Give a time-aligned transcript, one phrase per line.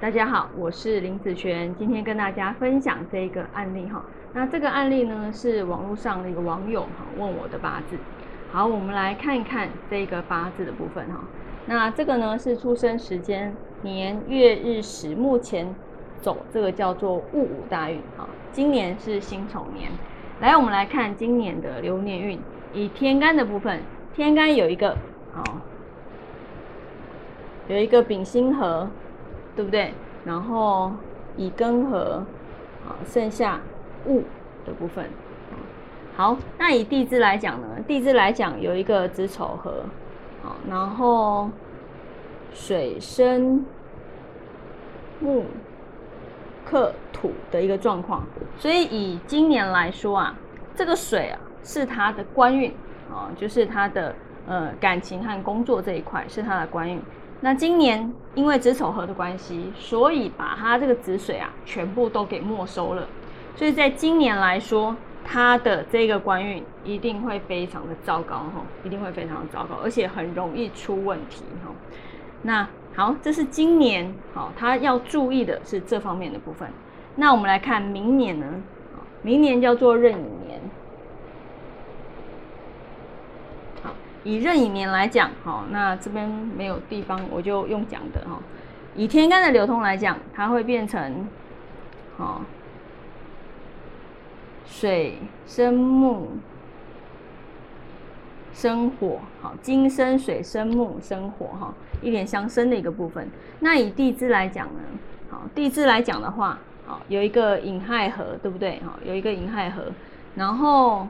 [0.00, 4.04] 大家好，我是林子璇，今天跟大家分享这个案例哈。
[4.34, 7.96] 那这个案例呢是网络上的一个网友哈问我的八字。
[8.50, 11.20] 好，我们来看一看这个八字的部分哈。
[11.66, 15.72] 那这个呢是出生时间、年月日时，目前
[16.20, 18.28] 走这个叫做戊午大运啊。
[18.52, 19.90] 今年是辛丑年。
[20.40, 22.38] 来，我们来看今年的流年运，
[22.74, 23.80] 以天干的部分，
[24.12, 24.98] 天干有一个
[25.32, 25.42] 好，
[27.68, 28.90] 有一个丙辛合。
[29.56, 29.92] 对不对？
[30.24, 30.92] 然后
[31.36, 32.24] 乙庚合，
[32.86, 33.60] 啊，剩下
[34.06, 34.22] 戊
[34.64, 35.04] 的部分。
[36.16, 37.66] 好，那以地支来讲呢？
[37.86, 39.82] 地支来讲有一个子丑合，
[40.42, 41.50] 好，然后
[42.52, 43.64] 水生
[45.20, 45.44] 木
[46.64, 48.22] 克土的一个状况。
[48.56, 50.36] 所以以今年来说啊，
[50.74, 52.70] 这个水啊是它的官运
[53.12, 54.14] 啊，就是它的
[54.46, 57.02] 呃感情和工作这一块是他的官运。
[57.44, 63.06] 那今年因为子丑合的关系，所以把它这个子水啊全部都给没收了，
[63.54, 71.70] 所以在今年来说，它的这个官运一定会非常的糟糕哈，一定会非常的糟糕，而且很容易出问题哈。
[72.40, 76.66] 那好，这是今年好，他要注意的是这方面的部分。
[77.14, 78.46] 那我们来看明年呢？
[79.20, 80.60] 明年叫做壬寅年。
[84.24, 88.40] 以壬寅年来讲，好，那这边没有地方，我就用讲的哈。
[88.96, 91.28] 以天干的流通来讲，它会变成，
[92.16, 92.40] 好，
[94.66, 96.28] 水生木，
[98.54, 103.28] 生火，好，金生水生木生火，哈，一点相生的一个部分。
[103.60, 104.80] 那以地支来讲呢，
[105.28, 108.78] 好，地支来讲的话，好，有一个寅亥合，对不对？
[108.86, 109.82] 哈，有一个寅亥合，
[110.34, 111.06] 然后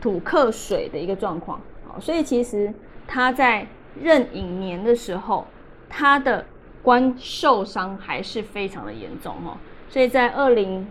[0.00, 1.60] 土克水的一个状况。
[2.00, 2.72] 所以其实
[3.06, 3.66] 他在
[4.00, 5.46] 壬寅年的时候，
[5.88, 6.44] 他的
[6.82, 9.56] 官受伤还是非常的严重哦。
[9.88, 10.86] 所以在二零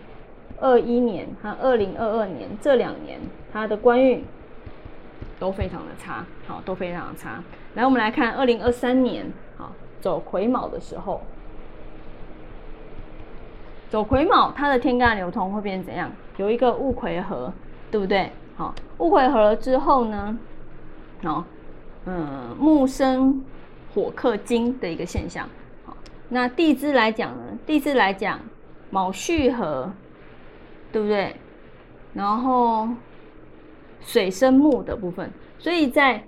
[0.60, 3.20] 二一年和二零二二年这两年，
[3.52, 4.24] 他的官运
[5.40, 7.44] 都非常的差，好，都非常的差。
[7.74, 11.22] 来，我们来看二零二三年，好，走癸卯的时候，
[13.90, 16.12] 走癸卯，它的天干流通会变成怎样？
[16.38, 17.52] 有一个戊癸合，
[17.90, 18.32] 对不对？
[18.56, 20.38] 好，戊癸合了之后呢？
[21.24, 21.44] 哦，
[22.06, 23.44] 嗯，木生
[23.94, 25.48] 火克金的一个现象。
[25.86, 25.96] 好，
[26.30, 27.58] 那地支来讲呢？
[27.66, 28.40] 地支来讲，
[28.90, 29.92] 卯戌合，
[30.92, 31.36] 对不对？
[32.14, 32.90] 然后
[34.02, 36.24] 水生木的部分，所以在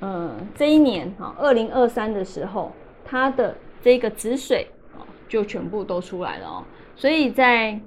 [0.00, 2.72] 呃这一年哈，二零二三的时候，
[3.04, 6.64] 它的这个子水啊就全部都出来了哦。
[6.94, 7.80] 所以在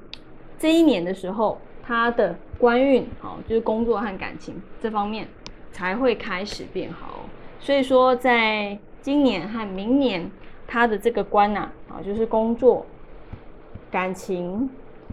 [0.57, 5.27] 这一年的时候，它的官运好，就是工作和感情这方面。
[5.77, 7.19] 才会开始变好，
[7.59, 10.27] 所以说在今年和明年，
[10.65, 12.83] 他的这个关呐，啊，就是工作、
[13.91, 14.67] 感情，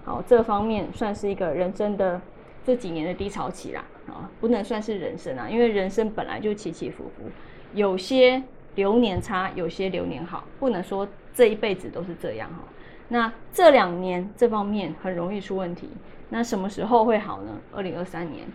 [0.06, 2.18] 好这方面算是一个人生的
[2.64, 7.30] 这几年的低潮期啦，啊，不能算是人生啊，因为人生本来就起起伏伏，
[7.74, 8.42] 有些
[8.74, 12.60] 流年差，有些流年好，不能说这一辈子都是这样哈。
[13.08, 15.90] 那这两年这方面很容易出问题，
[16.30, 17.50] 那什么时候会好呢？
[17.70, 18.46] 二零二三年。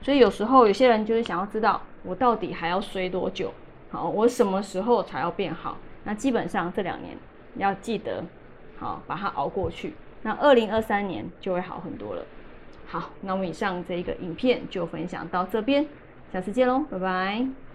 [0.00, 3.52] 所以有时候有些人就是想要知道我到底还要衰多久，
[3.90, 5.76] 好，我什么时候才要变好？
[6.04, 7.16] 那基本上这两年
[7.56, 8.24] 要记得，
[8.78, 12.22] 好把它熬过去，那二零二三年就会好很多了。
[12.86, 15.86] 好，那我们以上这一个影片就分享到这边，
[16.32, 17.67] 下次见喽，拜拜。